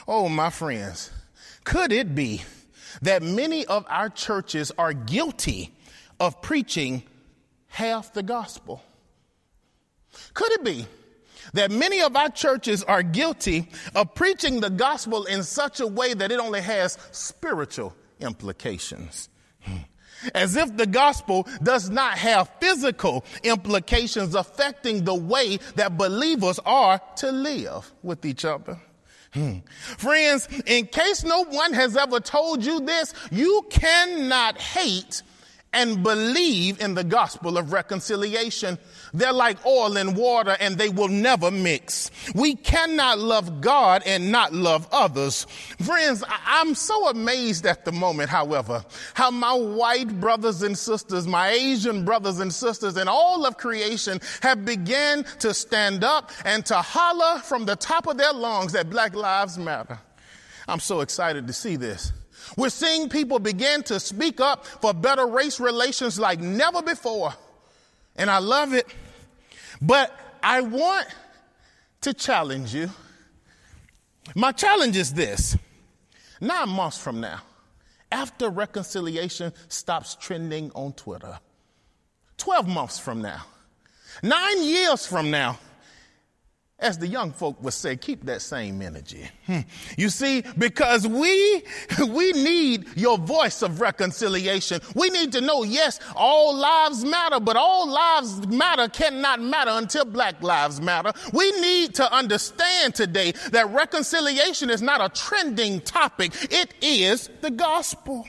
oh, 0.09 0.27
my 0.27 0.49
friends, 0.49 1.09
could 1.63 1.93
it 1.93 2.13
be 2.13 2.43
that 3.01 3.23
many 3.23 3.65
of 3.65 3.85
our 3.87 4.09
churches 4.09 4.73
are 4.77 4.91
guilty 4.91 5.73
of 6.19 6.41
preaching 6.41 7.03
half 7.67 8.11
the 8.11 8.23
gospel? 8.23 8.81
Could 10.33 10.51
it 10.53 10.63
be 10.63 10.85
that 11.53 11.71
many 11.71 12.01
of 12.01 12.15
our 12.15 12.29
churches 12.29 12.83
are 12.83 13.03
guilty 13.03 13.67
of 13.95 14.13
preaching 14.15 14.59
the 14.59 14.69
gospel 14.69 15.25
in 15.25 15.43
such 15.43 15.79
a 15.79 15.87
way 15.87 16.13
that 16.13 16.31
it 16.31 16.39
only 16.39 16.61
has 16.61 16.97
spiritual 17.11 17.95
implications? 18.19 19.29
As 20.35 20.55
if 20.55 20.77
the 20.77 20.85
gospel 20.85 21.47
does 21.63 21.89
not 21.89 22.17
have 22.17 22.51
physical 22.59 23.25
implications 23.43 24.35
affecting 24.35 25.03
the 25.03 25.15
way 25.15 25.57
that 25.75 25.97
believers 25.97 26.59
are 26.63 27.01
to 27.17 27.31
live 27.31 27.91
with 28.03 28.23
each 28.23 28.45
other. 28.45 28.79
Hmm. 29.33 29.59
Friends, 29.97 30.47
in 30.65 30.87
case 30.87 31.23
no 31.23 31.45
one 31.45 31.73
has 31.73 31.95
ever 31.95 32.19
told 32.19 32.63
you 32.63 32.81
this, 32.81 33.13
you 33.31 33.65
cannot 33.69 34.59
hate 34.59 35.23
and 35.73 36.03
believe 36.03 36.81
in 36.81 36.95
the 36.95 37.03
gospel 37.03 37.57
of 37.57 37.71
reconciliation. 37.71 38.77
They're 39.13 39.31
like 39.31 39.65
oil 39.65 39.97
and 39.97 40.17
water 40.17 40.57
and 40.59 40.77
they 40.77 40.89
will 40.89 41.07
never 41.07 41.49
mix. 41.49 42.11
We 42.35 42.55
cannot 42.55 43.19
love 43.19 43.61
God 43.61 44.03
and 44.05 44.31
not 44.31 44.53
love 44.53 44.87
others. 44.91 45.45
Friends, 45.81 46.23
I'm 46.27 46.75
so 46.75 47.09
amazed 47.09 47.65
at 47.65 47.85
the 47.85 47.91
moment, 47.91 48.29
however, 48.29 48.83
how 49.13 49.31
my 49.31 49.53
white 49.53 50.19
brothers 50.19 50.61
and 50.61 50.77
sisters, 50.77 51.25
my 51.25 51.49
Asian 51.49 52.03
brothers 52.03 52.39
and 52.39 52.53
sisters, 52.53 52.97
and 52.97 53.07
all 53.07 53.45
of 53.45 53.57
creation 53.57 54.19
have 54.41 54.65
begun 54.65 55.23
to 55.39 55.53
stand 55.53 56.03
up 56.03 56.31
and 56.43 56.65
to 56.65 56.75
holler 56.75 57.39
from 57.39 57.65
the 57.65 57.75
top 57.75 58.07
of 58.07 58.17
their 58.17 58.33
lungs 58.33 58.73
that 58.73 58.89
Black 58.89 59.15
Lives 59.15 59.57
Matter. 59.57 59.99
I'm 60.67 60.79
so 60.79 60.99
excited 61.01 61.47
to 61.47 61.53
see 61.53 61.75
this. 61.75 62.11
We're 62.57 62.69
seeing 62.69 63.09
people 63.09 63.39
begin 63.39 63.83
to 63.83 63.99
speak 63.99 64.39
up 64.39 64.65
for 64.65 64.93
better 64.93 65.25
race 65.25 65.59
relations 65.59 66.19
like 66.19 66.39
never 66.39 66.81
before. 66.81 67.33
And 68.15 68.29
I 68.29 68.39
love 68.39 68.73
it. 68.73 68.87
But 69.81 70.15
I 70.43 70.61
want 70.61 71.07
to 72.01 72.13
challenge 72.13 72.73
you. 72.73 72.89
My 74.35 74.51
challenge 74.51 74.97
is 74.97 75.13
this 75.13 75.57
nine 76.39 76.69
months 76.69 76.97
from 76.97 77.21
now, 77.21 77.39
after 78.11 78.49
reconciliation 78.49 79.53
stops 79.67 80.15
trending 80.15 80.71
on 80.73 80.93
Twitter, 80.93 81.39
12 82.37 82.67
months 82.67 82.99
from 82.99 83.21
now, 83.21 83.41
nine 84.21 84.63
years 84.63 85.05
from 85.05 85.31
now, 85.31 85.57
as 86.81 86.97
the 86.97 87.07
young 87.07 87.31
folk 87.31 87.61
would 87.61 87.73
say, 87.73 87.95
keep 87.95 88.25
that 88.25 88.41
same 88.41 88.81
energy. 88.81 89.29
Hmm. 89.45 89.59
You 89.97 90.09
see, 90.09 90.43
because 90.57 91.07
we, 91.07 91.63
we 92.09 92.31
need 92.33 92.87
your 92.95 93.17
voice 93.17 93.61
of 93.61 93.79
reconciliation. 93.79 94.81
We 94.95 95.09
need 95.09 95.31
to 95.33 95.41
know, 95.41 95.63
yes, 95.63 95.99
all 96.15 96.55
lives 96.55 97.05
matter, 97.05 97.39
but 97.39 97.55
all 97.55 97.87
lives 97.87 98.47
matter 98.47 98.87
cannot 98.89 99.41
matter 99.41 99.71
until 99.71 100.05
black 100.05 100.41
lives 100.41 100.81
matter. 100.81 101.13
We 101.31 101.51
need 101.61 101.93
to 101.95 102.11
understand 102.11 102.95
today 102.95 103.33
that 103.51 103.69
reconciliation 103.69 104.69
is 104.69 104.81
not 104.81 105.01
a 105.01 105.09
trending 105.09 105.81
topic. 105.81 106.33
It 106.51 106.73
is 106.81 107.29
the 107.41 107.51
gospel. 107.51 108.27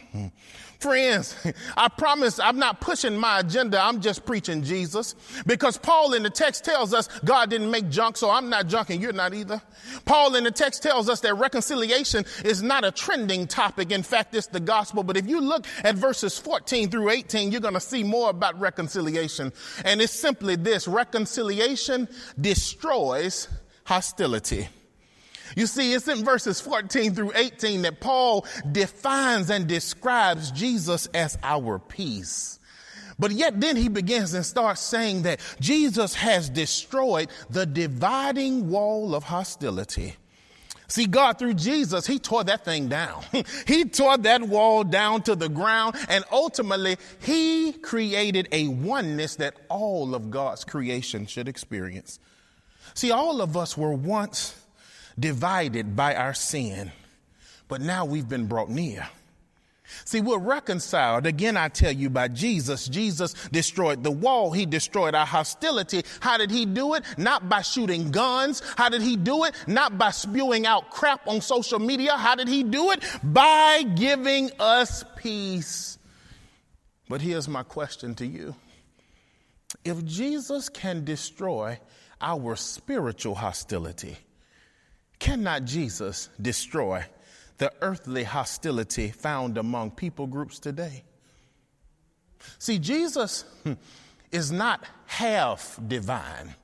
Friends, 0.82 1.36
I 1.76 1.86
promise 1.86 2.40
I'm 2.40 2.58
not 2.58 2.80
pushing 2.80 3.16
my 3.16 3.38
agenda. 3.38 3.80
I'm 3.80 4.00
just 4.00 4.26
preaching 4.26 4.64
Jesus. 4.64 5.14
Because 5.46 5.78
Paul 5.78 6.12
in 6.12 6.24
the 6.24 6.30
text 6.30 6.64
tells 6.64 6.92
us 6.92 7.08
God 7.24 7.50
didn't 7.50 7.70
make 7.70 7.88
junk, 7.88 8.16
so 8.16 8.28
I'm 8.28 8.50
not 8.50 8.66
junk 8.66 8.90
and 8.90 9.00
you're 9.00 9.12
not 9.12 9.32
either. 9.32 9.62
Paul 10.06 10.34
in 10.34 10.42
the 10.42 10.50
text 10.50 10.82
tells 10.82 11.08
us 11.08 11.20
that 11.20 11.34
reconciliation 11.34 12.24
is 12.44 12.64
not 12.64 12.84
a 12.84 12.90
trending 12.90 13.46
topic. 13.46 13.92
In 13.92 14.02
fact, 14.02 14.34
it's 14.34 14.48
the 14.48 14.58
gospel. 14.58 15.04
But 15.04 15.16
if 15.16 15.28
you 15.28 15.40
look 15.40 15.66
at 15.84 15.94
verses 15.94 16.36
14 16.36 16.90
through 16.90 17.10
18, 17.10 17.52
you're 17.52 17.60
going 17.60 17.74
to 17.74 17.80
see 17.80 18.02
more 18.02 18.30
about 18.30 18.58
reconciliation. 18.58 19.52
And 19.84 20.02
it's 20.02 20.12
simply 20.12 20.56
this 20.56 20.88
reconciliation 20.88 22.08
destroys 22.40 23.46
hostility. 23.84 24.68
You 25.56 25.66
see, 25.66 25.92
it's 25.92 26.08
in 26.08 26.24
verses 26.24 26.60
14 26.60 27.14
through 27.14 27.32
18 27.34 27.82
that 27.82 28.00
Paul 28.00 28.46
defines 28.70 29.50
and 29.50 29.66
describes 29.66 30.50
Jesus 30.50 31.06
as 31.14 31.38
our 31.42 31.78
peace. 31.78 32.58
But 33.18 33.32
yet 33.32 33.60
then 33.60 33.76
he 33.76 33.88
begins 33.88 34.34
and 34.34 34.44
starts 34.44 34.80
saying 34.80 35.22
that 35.22 35.40
Jesus 35.60 36.14
has 36.14 36.48
destroyed 36.48 37.30
the 37.50 37.66
dividing 37.66 38.70
wall 38.70 39.14
of 39.14 39.24
hostility. 39.24 40.16
See, 40.88 41.06
God 41.06 41.38
through 41.38 41.54
Jesus, 41.54 42.06
he 42.06 42.18
tore 42.18 42.44
that 42.44 42.64
thing 42.64 42.88
down. 42.88 43.24
he 43.66 43.84
tore 43.84 44.18
that 44.18 44.42
wall 44.42 44.84
down 44.84 45.22
to 45.22 45.34
the 45.34 45.48
ground 45.48 45.96
and 46.08 46.24
ultimately 46.30 46.98
he 47.20 47.72
created 47.72 48.48
a 48.52 48.68
oneness 48.68 49.36
that 49.36 49.54
all 49.68 50.14
of 50.14 50.30
God's 50.30 50.64
creation 50.64 51.26
should 51.26 51.48
experience. 51.48 52.18
See, 52.94 53.10
all 53.10 53.40
of 53.40 53.56
us 53.56 53.76
were 53.76 53.94
once 53.94 54.54
divided 55.18 55.96
by 55.96 56.14
our 56.14 56.34
sin, 56.34 56.92
but 57.68 57.80
now 57.80 58.04
we've 58.04 58.28
been 58.28 58.46
brought 58.46 58.70
near. 58.70 59.08
See, 60.04 60.20
we're 60.20 60.38
reconciled, 60.38 61.26
again, 61.26 61.56
I 61.56 61.68
tell 61.68 61.92
you, 61.92 62.08
by 62.10 62.28
Jesus. 62.28 62.88
Jesus 62.88 63.34
destroyed 63.52 64.02
the 64.02 64.10
wall. 64.10 64.50
He 64.52 64.66
destroyed 64.66 65.14
our 65.14 65.26
hostility. 65.26 66.02
How 66.20 66.38
did 66.38 66.50
he 66.50 66.64
do 66.64 66.94
it? 66.94 67.04
Not 67.18 67.48
by 67.48 67.62
shooting 67.62 68.10
guns. 68.10 68.62
How 68.76 68.88
did 68.88 69.02
he 69.02 69.16
do 69.16 69.44
it? 69.44 69.54
Not 69.66 69.98
by 69.98 70.10
spewing 70.10 70.66
out 70.66 70.90
crap 70.90 71.26
on 71.26 71.40
social 71.40 71.78
media. 71.78 72.16
How 72.16 72.34
did 72.34 72.48
he 72.48 72.62
do 72.62 72.90
it? 72.92 73.04
By 73.22 73.82
giving 73.82 74.50
us 74.58 75.04
peace. 75.16 75.98
But 77.08 77.20
here's 77.20 77.48
my 77.48 77.62
question 77.62 78.14
to 78.16 78.26
you. 78.26 78.54
If 79.84 80.04
Jesus 80.04 80.68
can 80.68 81.04
destroy 81.04 81.78
our 82.20 82.56
spiritual 82.56 83.34
hostility, 83.34 84.16
Cannot 85.22 85.66
Jesus 85.66 86.30
destroy 86.40 87.04
the 87.58 87.72
earthly 87.80 88.24
hostility 88.24 89.12
found 89.12 89.56
among 89.56 89.92
people 89.92 90.26
groups 90.26 90.58
today? 90.58 91.04
See, 92.58 92.80
Jesus 92.80 93.44
hmm, 93.62 93.74
is 94.32 94.50
not 94.50 94.84
half 95.06 95.78
divine. 95.86 96.56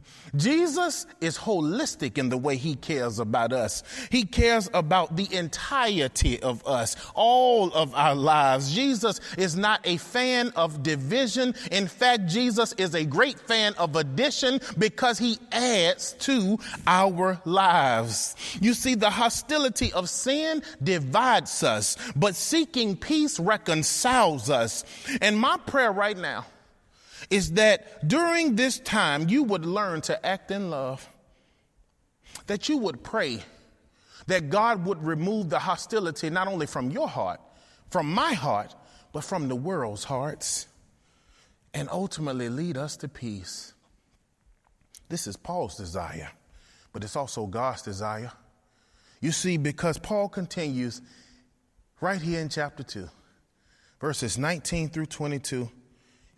Jesus 0.36 1.06
is 1.20 1.38
holistic 1.38 2.18
in 2.18 2.28
the 2.28 2.36
way 2.36 2.56
he 2.56 2.74
cares 2.74 3.18
about 3.18 3.52
us. 3.52 3.82
He 4.10 4.24
cares 4.24 4.68
about 4.74 5.16
the 5.16 5.32
entirety 5.34 6.42
of 6.42 6.66
us, 6.66 6.96
all 7.14 7.72
of 7.72 7.94
our 7.94 8.14
lives. 8.14 8.72
Jesus 8.72 9.20
is 9.36 9.56
not 9.56 9.80
a 9.84 9.96
fan 9.96 10.52
of 10.56 10.82
division. 10.82 11.54
In 11.70 11.86
fact, 11.86 12.26
Jesus 12.26 12.72
is 12.74 12.94
a 12.94 13.04
great 13.04 13.38
fan 13.40 13.74
of 13.74 13.96
addition 13.96 14.60
because 14.78 15.18
he 15.18 15.38
adds 15.50 16.14
to 16.20 16.58
our 16.86 17.40
lives. 17.44 18.36
You 18.60 18.74
see, 18.74 18.94
the 18.94 19.10
hostility 19.10 19.92
of 19.92 20.08
sin 20.08 20.62
divides 20.82 21.62
us, 21.62 21.96
but 22.16 22.34
seeking 22.34 22.96
peace 22.96 23.38
reconciles 23.38 24.50
us. 24.50 24.84
And 25.20 25.38
my 25.38 25.56
prayer 25.58 25.92
right 25.92 26.16
now 26.16 26.46
is 27.30 27.52
that 27.52 28.06
during 28.06 28.56
this 28.56 28.78
time 28.78 29.28
you 29.28 29.42
would 29.42 29.64
learn 29.64 30.00
to 30.02 30.26
act 30.26 30.50
in 30.50 30.70
love, 30.70 31.08
that 32.46 32.68
you 32.68 32.78
would 32.78 33.02
pray 33.02 33.42
that 34.26 34.50
God 34.50 34.86
would 34.86 35.02
remove 35.02 35.50
the 35.50 35.58
hostility 35.58 36.30
not 36.30 36.48
only 36.48 36.66
from 36.66 36.90
your 36.90 37.08
heart, 37.08 37.40
from 37.90 38.12
my 38.12 38.32
heart, 38.32 38.74
but 39.12 39.24
from 39.24 39.48
the 39.48 39.56
world's 39.56 40.04
hearts, 40.04 40.66
and 41.74 41.88
ultimately 41.90 42.48
lead 42.48 42.76
us 42.76 42.96
to 42.98 43.08
peace. 43.08 43.72
This 45.08 45.26
is 45.26 45.36
Paul's 45.36 45.76
desire, 45.76 46.30
but 46.92 47.04
it's 47.04 47.16
also 47.16 47.46
God's 47.46 47.82
desire. 47.82 48.32
You 49.20 49.32
see, 49.32 49.56
because 49.56 49.98
Paul 49.98 50.28
continues 50.28 51.02
right 52.00 52.20
here 52.20 52.40
in 52.40 52.48
chapter 52.48 52.82
2, 52.82 53.08
verses 54.00 54.38
19 54.38 54.88
through 54.88 55.06
22 55.06 55.70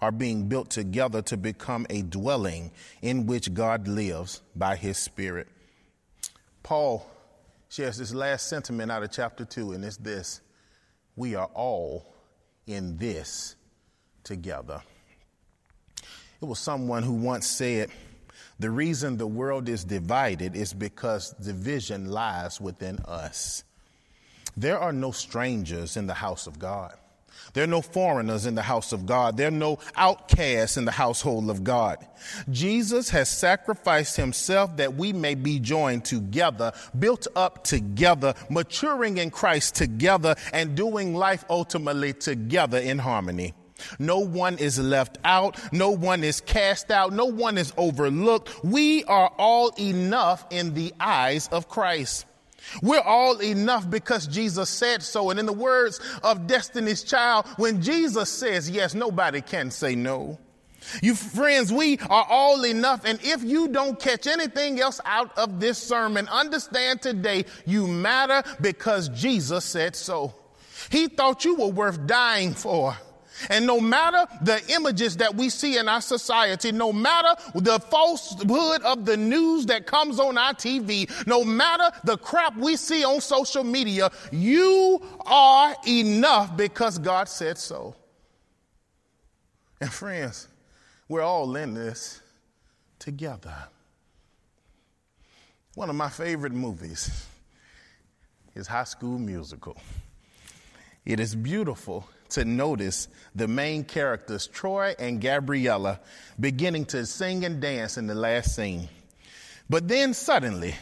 are 0.00 0.12
being 0.12 0.48
built 0.48 0.70
together 0.70 1.22
to 1.22 1.36
become 1.36 1.86
a 1.90 2.02
dwelling 2.02 2.70
in 3.02 3.26
which 3.26 3.52
God 3.52 3.88
lives 3.88 4.42
by 4.54 4.76
his 4.76 4.98
Spirit. 4.98 5.48
Paul 6.62 7.06
shares 7.68 7.96
this 7.98 8.14
last 8.14 8.48
sentiment 8.48 8.90
out 8.90 9.02
of 9.02 9.10
chapter 9.10 9.44
2, 9.44 9.72
and 9.72 9.84
it's 9.84 9.96
this 9.96 10.40
We 11.16 11.34
are 11.34 11.50
all 11.54 12.14
in 12.66 12.96
this 12.96 13.56
together. 14.22 14.82
It 16.40 16.44
was 16.44 16.58
someone 16.58 17.02
who 17.02 17.14
once 17.14 17.46
said, 17.46 17.90
The 18.60 18.70
reason 18.70 19.16
the 19.16 19.26
world 19.26 19.68
is 19.68 19.84
divided 19.84 20.54
is 20.54 20.72
because 20.72 21.32
division 21.32 22.10
lies 22.10 22.60
within 22.60 22.98
us. 23.00 23.64
There 24.56 24.78
are 24.78 24.92
no 24.92 25.10
strangers 25.10 25.96
in 25.96 26.06
the 26.06 26.14
house 26.14 26.46
of 26.46 26.58
God. 26.58 26.94
There 27.52 27.64
are 27.64 27.68
no 27.68 27.82
foreigners 27.82 28.46
in 28.46 28.54
the 28.54 28.62
house 28.62 28.92
of 28.92 29.06
God. 29.06 29.36
There 29.36 29.48
are 29.48 29.50
no 29.50 29.78
outcasts 29.96 30.76
in 30.76 30.84
the 30.84 30.92
household 30.92 31.50
of 31.50 31.64
God. 31.64 31.98
Jesus 32.50 33.10
has 33.10 33.28
sacrificed 33.28 34.16
himself 34.16 34.76
that 34.76 34.94
we 34.94 35.12
may 35.12 35.34
be 35.34 35.58
joined 35.58 36.04
together, 36.04 36.72
built 36.98 37.26
up 37.36 37.64
together, 37.64 38.34
maturing 38.50 39.18
in 39.18 39.30
Christ 39.30 39.74
together, 39.74 40.34
and 40.52 40.74
doing 40.74 41.14
life 41.14 41.44
ultimately 41.48 42.12
together 42.12 42.78
in 42.78 42.98
harmony. 42.98 43.54
No 43.98 44.18
one 44.18 44.58
is 44.58 44.78
left 44.78 45.18
out. 45.24 45.56
No 45.72 45.90
one 45.90 46.24
is 46.24 46.40
cast 46.40 46.90
out. 46.90 47.12
No 47.12 47.26
one 47.26 47.58
is 47.58 47.72
overlooked. 47.76 48.64
We 48.64 49.04
are 49.04 49.32
all 49.38 49.72
enough 49.78 50.46
in 50.50 50.74
the 50.74 50.92
eyes 51.00 51.48
of 51.48 51.68
Christ. 51.68 52.26
We're 52.82 53.00
all 53.00 53.40
enough 53.42 53.88
because 53.88 54.26
Jesus 54.26 54.68
said 54.68 55.02
so. 55.02 55.30
And 55.30 55.38
in 55.38 55.46
the 55.46 55.52
words 55.52 56.00
of 56.22 56.46
Destiny's 56.46 57.02
Child, 57.02 57.46
when 57.56 57.82
Jesus 57.82 58.28
says 58.30 58.68
yes, 58.68 58.94
nobody 58.94 59.40
can 59.40 59.70
say 59.70 59.94
no. 59.94 60.38
You 61.02 61.14
friends, 61.14 61.72
we 61.72 61.98
are 62.08 62.26
all 62.28 62.64
enough. 62.64 63.04
And 63.04 63.18
if 63.22 63.42
you 63.42 63.68
don't 63.68 63.98
catch 63.98 64.26
anything 64.26 64.80
else 64.80 65.00
out 65.04 65.36
of 65.36 65.60
this 65.60 65.78
sermon, 65.78 66.28
understand 66.28 67.02
today 67.02 67.44
you 67.66 67.86
matter 67.86 68.42
because 68.60 69.08
Jesus 69.10 69.64
said 69.64 69.96
so. 69.96 70.34
He 70.90 71.08
thought 71.08 71.44
you 71.44 71.56
were 71.56 71.68
worth 71.68 72.06
dying 72.06 72.54
for. 72.54 72.96
And 73.50 73.66
no 73.66 73.80
matter 73.80 74.26
the 74.42 74.60
images 74.72 75.16
that 75.18 75.34
we 75.34 75.48
see 75.48 75.78
in 75.78 75.88
our 75.88 76.00
society, 76.00 76.72
no 76.72 76.92
matter 76.92 77.40
the 77.54 77.78
falsehood 77.78 78.82
of 78.82 79.04
the 79.04 79.16
news 79.16 79.66
that 79.66 79.86
comes 79.86 80.18
on 80.20 80.36
our 80.38 80.54
TV, 80.54 81.10
no 81.26 81.44
matter 81.44 81.90
the 82.04 82.16
crap 82.16 82.56
we 82.56 82.76
see 82.76 83.04
on 83.04 83.20
social 83.20 83.64
media, 83.64 84.10
you 84.32 85.00
are 85.26 85.76
enough 85.86 86.56
because 86.56 86.98
God 86.98 87.28
said 87.28 87.58
so. 87.58 87.94
And 89.80 89.92
friends, 89.92 90.48
we're 91.08 91.22
all 91.22 91.54
in 91.56 91.74
this 91.74 92.20
together. 92.98 93.54
One 95.74 95.88
of 95.88 95.96
my 95.96 96.08
favorite 96.08 96.52
movies 96.52 97.26
is 98.54 98.66
High 98.66 98.84
School 98.84 99.18
Musical. 99.18 99.76
It 101.04 101.20
is 101.20 101.34
beautiful 101.34 102.08
to 102.30 102.44
notice 102.44 103.08
the 103.34 103.48
main 103.48 103.84
characters, 103.84 104.46
Troy 104.46 104.94
and 104.98 105.20
Gabriella, 105.20 106.00
beginning 106.38 106.86
to 106.86 107.06
sing 107.06 107.44
and 107.44 107.60
dance 107.60 107.96
in 107.96 108.06
the 108.06 108.14
last 108.14 108.54
scene. 108.54 108.88
But 109.70 109.88
then 109.88 110.14
suddenly, 110.14 110.74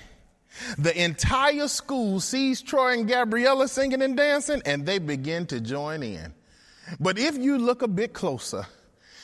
the 0.79 0.97
entire 1.03 1.69
school 1.69 2.21
sees 2.21 2.63
Troy 2.63 2.95
and 2.95 3.09
Gabriella 3.09 3.69
singing 3.69 4.03
and 4.03 4.17
dancing, 4.17 4.63
and 4.65 4.87
they 4.87 4.99
begin 4.99 5.47
to 5.47 5.61
join 5.61 6.03
in. 6.03 6.33
But 7.01 7.19
if 7.19 7.37
you 7.37 7.59
look 7.59 7.83
a 7.83 7.89
bit 7.89 8.13
closer, 8.13 8.67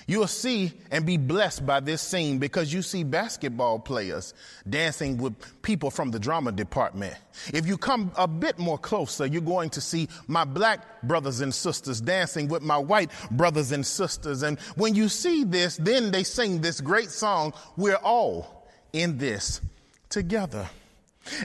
You'll 0.07 0.27
see 0.27 0.73
and 0.91 1.07
be 1.07 1.17
blessed 1.17 1.65
by 1.65 1.81
this 1.81 2.03
scene 2.03 2.39
because 2.39 2.73
you 2.73 2.83
see 2.83 3.05
basketball 3.05 3.79
players 3.79 4.35
dancing 4.69 5.17
with 5.17 5.35
people 5.63 5.91
from 5.91 6.11
the 6.11 6.19
drama 6.19 6.53
department. 6.53 7.15
If 7.53 7.67
you 7.67 7.79
come 7.79 8.13
a 8.17 8.27
bit 8.27 8.59
more 8.59 8.79
closer, 8.79 9.27
you're 9.27 9.43
going 9.43 9.71
to 9.71 9.81
see 9.81 10.09
my 10.27 10.45
black 10.45 11.03
brothers 11.03 11.41
and 11.41 11.55
sisters 11.55 12.01
dancing 12.01 12.49
with 12.49 12.63
my 12.63 12.79
white 12.79 13.11
brothers 13.31 13.73
and 13.73 13.87
sisters. 13.87 14.43
And 14.43 14.59
when 14.77 14.95
you 14.95 15.09
see 15.09 15.45
this, 15.45 15.77
then 15.77 16.11
they 16.11 16.25
sing 16.25 16.61
this 16.61 16.81
great 16.81 17.11
song, 17.11 17.53
We're 17.77 17.97
All 17.97 18.67
in 18.93 19.19
This 19.19 19.61
Together. 20.09 20.69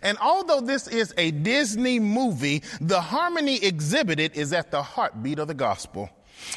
And 0.02 0.18
although 0.20 0.62
this 0.62 0.88
is 0.88 1.14
a 1.18 1.32
Disney 1.32 2.00
movie, 2.00 2.64
the 2.82 3.00
harmony 3.00 3.64
exhibited 3.64 4.36
is 4.36 4.52
at 4.52 4.72
the 4.72 4.82
heartbeat 4.82 5.40
of 5.40 5.48
the 5.48 5.54
gospel. 5.54 6.10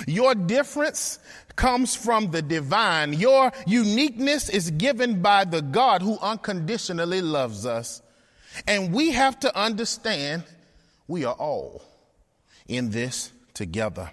Your 0.06 0.34
difference 0.34 1.18
comes 1.56 1.94
from 1.94 2.30
the 2.30 2.42
divine. 2.42 3.12
Your 3.12 3.52
uniqueness 3.66 4.48
is 4.48 4.70
given 4.70 5.22
by 5.22 5.44
the 5.44 5.60
God 5.62 6.02
who 6.02 6.18
unconditionally 6.20 7.20
loves 7.20 7.66
us. 7.66 8.02
And 8.66 8.92
we 8.92 9.12
have 9.12 9.38
to 9.40 9.58
understand 9.58 10.44
we 11.06 11.24
are 11.24 11.34
all 11.34 11.82
in 12.66 12.90
this 12.90 13.32
together. 13.54 14.10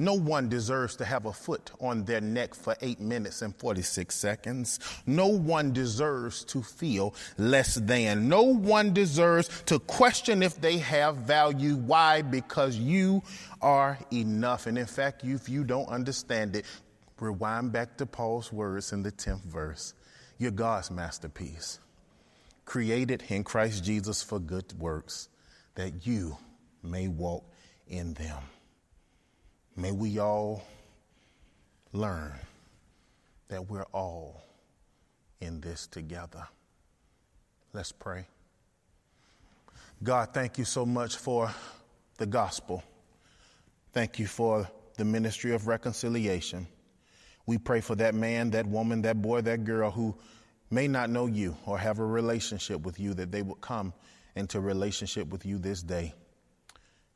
No 0.00 0.14
one 0.14 0.48
deserves 0.48 0.96
to 0.96 1.04
have 1.04 1.26
a 1.26 1.32
foot 1.32 1.72
on 1.78 2.04
their 2.04 2.22
neck 2.22 2.54
for 2.54 2.74
eight 2.80 3.00
minutes 3.00 3.42
and 3.42 3.54
46 3.54 4.14
seconds. 4.14 4.80
No 5.04 5.26
one 5.26 5.74
deserves 5.74 6.42
to 6.44 6.62
feel 6.62 7.14
less 7.36 7.74
than. 7.74 8.26
No 8.26 8.42
one 8.42 8.94
deserves 8.94 9.62
to 9.66 9.78
question 9.78 10.42
if 10.42 10.58
they 10.58 10.78
have 10.78 11.16
value. 11.16 11.76
Why? 11.76 12.22
Because 12.22 12.78
you 12.78 13.22
are 13.60 13.98
enough. 14.10 14.66
And 14.66 14.78
in 14.78 14.86
fact, 14.86 15.22
if 15.22 15.50
you 15.50 15.64
don't 15.64 15.88
understand 15.90 16.56
it, 16.56 16.64
rewind 17.18 17.72
back 17.72 17.98
to 17.98 18.06
Paul's 18.06 18.50
words 18.50 18.94
in 18.94 19.02
the 19.02 19.12
10th 19.12 19.44
verse. 19.44 19.92
You're 20.38 20.50
God's 20.50 20.90
masterpiece, 20.90 21.78
created 22.64 23.24
in 23.28 23.44
Christ 23.44 23.84
Jesus 23.84 24.22
for 24.22 24.38
good 24.38 24.72
works, 24.78 25.28
that 25.74 26.06
you 26.06 26.38
may 26.82 27.06
walk 27.08 27.44
in 27.86 28.14
them. 28.14 28.38
May 29.80 29.92
we 29.92 30.18
all 30.18 30.62
learn 31.94 32.34
that 33.48 33.70
we're 33.70 33.86
all 33.94 34.42
in 35.40 35.62
this 35.62 35.86
together. 35.86 36.46
Let's 37.72 37.90
pray. 37.90 38.26
God, 40.02 40.34
thank 40.34 40.58
you 40.58 40.66
so 40.66 40.84
much 40.84 41.16
for 41.16 41.50
the 42.18 42.26
gospel. 42.26 42.84
Thank 43.94 44.18
you 44.18 44.26
for 44.26 44.68
the 44.98 45.04
ministry 45.06 45.54
of 45.54 45.66
reconciliation. 45.66 46.66
We 47.46 47.56
pray 47.56 47.80
for 47.80 47.94
that 47.96 48.14
man, 48.14 48.50
that 48.50 48.66
woman, 48.66 49.00
that 49.02 49.22
boy, 49.22 49.40
that 49.40 49.64
girl 49.64 49.90
who 49.90 50.14
may 50.70 50.88
not 50.88 51.08
know 51.08 51.24
you 51.24 51.56
or 51.64 51.78
have 51.78 52.00
a 52.00 52.04
relationship 52.04 52.82
with 52.82 53.00
you, 53.00 53.14
that 53.14 53.32
they 53.32 53.40
would 53.40 53.62
come 53.62 53.94
into 54.36 54.60
relationship 54.60 55.28
with 55.28 55.46
you 55.46 55.56
this 55.56 55.82
day. 55.82 56.12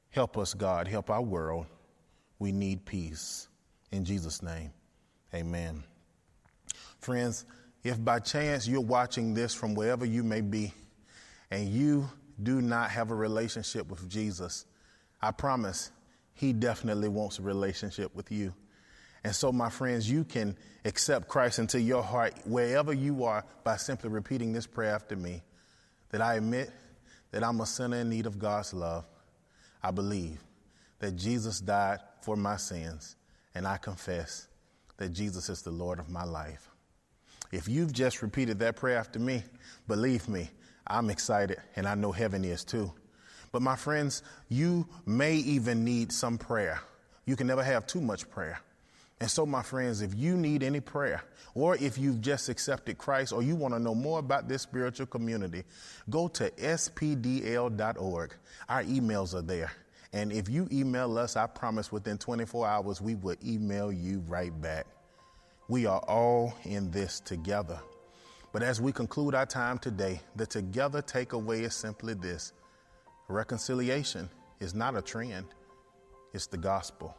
Help 0.08 0.38
us, 0.38 0.54
God. 0.54 0.88
Help 0.88 1.10
our 1.10 1.20
world. 1.20 1.66
We 2.44 2.52
need 2.52 2.84
peace. 2.84 3.48
In 3.90 4.04
Jesus' 4.04 4.42
name, 4.42 4.70
amen. 5.32 5.82
Friends, 6.98 7.46
if 7.82 8.04
by 8.04 8.18
chance 8.18 8.68
you're 8.68 8.82
watching 8.82 9.32
this 9.32 9.54
from 9.54 9.74
wherever 9.74 10.04
you 10.04 10.22
may 10.22 10.42
be 10.42 10.74
and 11.50 11.70
you 11.70 12.06
do 12.42 12.60
not 12.60 12.90
have 12.90 13.10
a 13.10 13.14
relationship 13.14 13.88
with 13.88 14.10
Jesus, 14.10 14.66
I 15.22 15.30
promise 15.30 15.90
he 16.34 16.52
definitely 16.52 17.08
wants 17.08 17.38
a 17.38 17.42
relationship 17.42 18.14
with 18.14 18.30
you. 18.30 18.52
And 19.24 19.34
so, 19.34 19.50
my 19.50 19.70
friends, 19.70 20.10
you 20.10 20.22
can 20.22 20.54
accept 20.84 21.28
Christ 21.28 21.58
into 21.58 21.80
your 21.80 22.02
heart 22.02 22.34
wherever 22.44 22.92
you 22.92 23.24
are 23.24 23.42
by 23.64 23.78
simply 23.78 24.10
repeating 24.10 24.52
this 24.52 24.66
prayer 24.66 24.94
after 24.94 25.16
me 25.16 25.40
that 26.10 26.20
I 26.20 26.34
admit 26.34 26.70
that 27.30 27.42
I'm 27.42 27.62
a 27.62 27.66
sinner 27.66 28.00
in 28.00 28.10
need 28.10 28.26
of 28.26 28.38
God's 28.38 28.74
love. 28.74 29.06
I 29.82 29.92
believe 29.92 30.44
that 31.04 31.16
Jesus 31.16 31.60
died 31.60 31.98
for 32.22 32.34
my 32.34 32.56
sins, 32.56 33.16
and 33.54 33.66
I 33.66 33.76
confess 33.76 34.48
that 34.96 35.12
Jesus 35.12 35.50
is 35.50 35.60
the 35.60 35.70
Lord 35.70 35.98
of 35.98 36.08
my 36.08 36.24
life. 36.24 36.70
If 37.52 37.68
you've 37.68 37.92
just 37.92 38.22
repeated 38.22 38.58
that 38.60 38.76
prayer 38.76 38.96
after 38.96 39.18
me, 39.18 39.42
believe 39.86 40.30
me, 40.30 40.48
I'm 40.86 41.10
excited, 41.10 41.58
and 41.76 41.86
I 41.86 41.94
know 41.94 42.10
heaven 42.10 42.42
is 42.42 42.64
too. 42.64 42.90
But 43.52 43.60
my 43.60 43.76
friends, 43.76 44.22
you 44.48 44.88
may 45.04 45.34
even 45.34 45.84
need 45.84 46.10
some 46.10 46.38
prayer. 46.38 46.80
You 47.26 47.36
can 47.36 47.48
never 47.48 47.62
have 47.62 47.86
too 47.86 48.00
much 48.00 48.30
prayer. 48.30 48.58
And 49.20 49.30
so, 49.30 49.44
my 49.44 49.62
friends, 49.62 50.00
if 50.00 50.14
you 50.14 50.38
need 50.38 50.62
any 50.62 50.80
prayer, 50.80 51.22
or 51.54 51.76
if 51.76 51.98
you've 51.98 52.22
just 52.22 52.48
accepted 52.48 52.96
Christ, 52.96 53.34
or 53.34 53.42
you 53.42 53.56
want 53.56 53.74
to 53.74 53.78
know 53.78 53.94
more 53.94 54.20
about 54.20 54.48
this 54.48 54.62
spiritual 54.62 55.04
community, 55.06 55.64
go 56.08 56.28
to 56.28 56.50
spdl.org. 56.50 58.34
Our 58.70 58.82
emails 58.84 59.34
are 59.34 59.42
there. 59.42 59.70
And 60.14 60.32
if 60.32 60.48
you 60.48 60.68
email 60.70 61.18
us, 61.18 61.34
I 61.36 61.48
promise 61.48 61.90
within 61.90 62.18
24 62.18 62.68
hours, 62.68 63.00
we 63.00 63.16
will 63.16 63.34
email 63.44 63.90
you 63.90 64.20
right 64.28 64.58
back. 64.62 64.86
We 65.68 65.86
are 65.86 65.98
all 66.06 66.54
in 66.62 66.92
this 66.92 67.18
together. 67.18 67.80
But 68.52 68.62
as 68.62 68.80
we 68.80 68.92
conclude 68.92 69.34
our 69.34 69.44
time 69.44 69.76
today, 69.76 70.20
the 70.36 70.46
together 70.46 71.02
takeaway 71.02 71.62
is 71.62 71.74
simply 71.74 72.14
this 72.14 72.52
reconciliation 73.26 74.30
is 74.60 74.72
not 74.72 74.96
a 74.96 75.02
trend, 75.02 75.46
it's 76.32 76.46
the 76.46 76.58
gospel. 76.58 77.16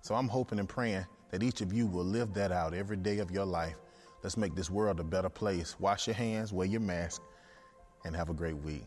So 0.00 0.16
I'm 0.16 0.26
hoping 0.26 0.58
and 0.58 0.68
praying 0.68 1.06
that 1.30 1.44
each 1.44 1.60
of 1.60 1.72
you 1.72 1.86
will 1.86 2.04
live 2.04 2.34
that 2.34 2.50
out 2.50 2.74
every 2.74 2.96
day 2.96 3.18
of 3.18 3.30
your 3.30 3.44
life. 3.44 3.76
Let's 4.24 4.36
make 4.36 4.56
this 4.56 4.68
world 4.68 4.98
a 4.98 5.04
better 5.04 5.28
place. 5.28 5.78
Wash 5.78 6.08
your 6.08 6.14
hands, 6.14 6.52
wear 6.52 6.66
your 6.66 6.80
mask, 6.80 7.22
and 8.04 8.16
have 8.16 8.30
a 8.30 8.34
great 8.34 8.56
week. 8.56 8.86